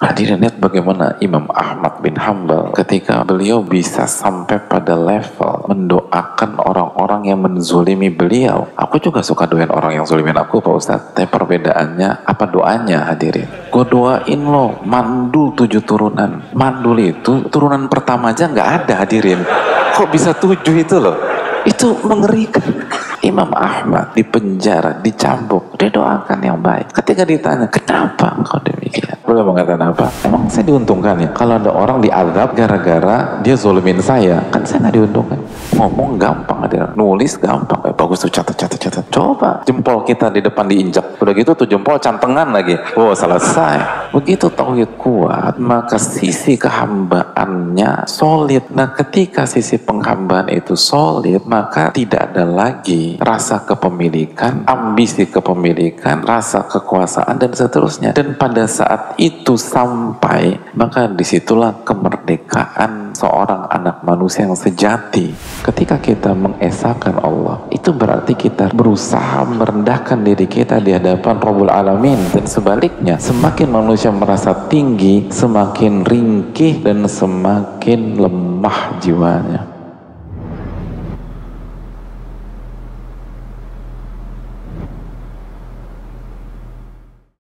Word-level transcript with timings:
Hadirin 0.00 0.40
lihat 0.40 0.56
bagaimana 0.56 1.20
Imam 1.20 1.44
Ahmad 1.52 2.00
bin 2.00 2.16
Hambal 2.16 2.72
ketika 2.72 3.20
beliau 3.20 3.60
bisa 3.60 4.08
sampai 4.08 4.56
pada 4.64 4.96
level 4.96 5.68
mendoakan 5.68 6.56
orang-orang 6.56 7.28
yang 7.28 7.44
menzulimi 7.44 8.08
beliau. 8.08 8.64
Aku 8.80 8.96
juga 8.96 9.20
suka 9.20 9.44
doain 9.44 9.68
orang 9.68 10.00
yang 10.00 10.08
zulimin 10.08 10.40
aku 10.40 10.64
Pak 10.64 10.72
Ustadz. 10.72 11.12
Tapi 11.12 11.28
perbedaannya 11.28 12.24
apa 12.24 12.44
doanya 12.48 13.12
hadirin? 13.12 13.44
Gue 13.68 13.84
doain 13.84 14.40
lo 14.40 14.80
mandul 14.88 15.52
tujuh 15.52 15.84
turunan. 15.84 16.48
Mandul 16.56 16.96
itu 17.04 17.44
turunan 17.52 17.84
pertama 17.92 18.32
aja 18.32 18.48
nggak 18.48 18.68
ada 18.88 19.04
hadirin. 19.04 19.44
Kok 20.00 20.08
bisa 20.08 20.32
tujuh 20.32 20.80
itu 20.80 20.96
loh? 20.96 21.20
Itu 21.68 21.92
mengerikan. 22.08 22.88
Imam 23.20 23.52
Ahmad 23.52 24.16
di 24.16 24.24
penjara, 24.24 24.96
dicambuk, 24.96 25.76
dia 25.76 25.92
doakan 25.92 26.40
yang 26.40 26.56
baik. 26.56 26.88
Ketika 26.88 27.28
ditanya, 27.28 27.68
kenapa 27.68 28.32
kau 28.48 28.56
demikian? 28.64 29.19
Boleh 29.30 29.46
mengatakan 29.46 29.94
apa? 29.94 30.10
Emang 30.26 30.50
saya 30.50 30.66
diuntungkan 30.66 31.14
ya? 31.22 31.30
Kalau 31.30 31.54
ada 31.54 31.70
orang 31.70 32.02
diadab 32.02 32.50
gara-gara 32.50 33.38
dia 33.46 33.54
zolimin 33.54 34.02
saya, 34.02 34.42
kan 34.50 34.66
saya 34.66 34.82
nggak 34.82 34.94
diuntungkan. 34.98 35.38
Ngomong 35.78 36.18
gampang, 36.18 36.66
ada 36.66 36.90
nulis 36.98 37.38
gampang. 37.38 37.78
Eh, 37.86 37.94
bagus 37.94 38.26
tuh 38.26 38.30
catat, 38.34 38.58
catat, 38.58 38.90
catat. 38.90 39.06
Coba 39.06 39.62
jempol 39.62 40.02
kita 40.02 40.34
di 40.34 40.42
depan 40.42 40.66
diinjak. 40.66 41.22
Udah 41.22 41.30
gitu 41.30 41.54
tuh 41.54 41.70
jempol 41.70 42.02
cantengan 42.02 42.50
lagi. 42.50 42.74
Oh 42.98 43.14
selesai. 43.14 43.99
Begitu 44.10 44.50
tauhid 44.50 44.98
kuat, 44.98 45.62
maka 45.62 45.94
sisi 45.94 46.58
kehambaannya 46.58 48.10
solid. 48.10 48.66
Nah 48.74 48.90
ketika 48.90 49.46
sisi 49.46 49.78
penghambaan 49.78 50.50
itu 50.50 50.74
solid, 50.74 51.46
maka 51.46 51.94
tidak 51.94 52.34
ada 52.34 52.42
lagi 52.42 53.22
rasa 53.22 53.62
kepemilikan, 53.62 54.66
ambisi 54.66 55.30
kepemilikan, 55.30 56.26
rasa 56.26 56.66
kekuasaan 56.66 57.38
dan 57.38 57.54
seterusnya. 57.54 58.10
Dan 58.10 58.34
pada 58.34 58.66
saat 58.66 59.14
itu 59.22 59.54
sampai, 59.54 60.58
maka 60.74 61.06
di 61.06 61.22
situlah 61.22 61.86
kemerdekaan 61.86 63.14
seorang 63.14 63.70
anak 63.70 64.02
manusia 64.02 64.42
yang 64.42 64.58
sejati. 64.58 65.30
Ketika 65.62 66.02
kita 66.02 66.34
mengesahkan 66.34 67.14
Allah, 67.22 67.62
itu 67.90 67.98
berarti 67.98 68.38
kita 68.38 68.70
berusaha 68.70 69.42
merendahkan 69.50 70.22
diri 70.22 70.46
kita 70.46 70.78
di 70.78 70.94
hadapan 70.94 71.42
Rabbul 71.42 71.74
Alamin. 71.74 72.22
Dan 72.30 72.46
sebaliknya, 72.46 73.18
semakin 73.18 73.66
manusia 73.66 74.14
merasa 74.14 74.54
tinggi, 74.70 75.26
semakin 75.26 76.06
ringkih 76.06 76.86
dan 76.86 77.10
semakin 77.10 78.14
lemah 78.14 79.02
jiwanya. 79.02 79.79